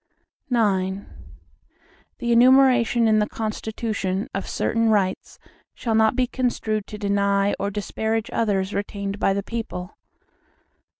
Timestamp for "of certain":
4.33-4.89